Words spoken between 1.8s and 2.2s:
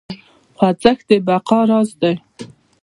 دی.